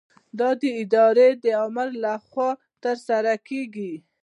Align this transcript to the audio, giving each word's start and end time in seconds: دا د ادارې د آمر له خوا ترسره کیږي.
دا 0.39 0.49
د 0.61 0.63
ادارې 0.81 1.29
د 1.43 1.45
آمر 1.65 1.89
له 2.03 2.13
خوا 2.27 2.49
ترسره 2.83 3.33
کیږي. 3.47 3.93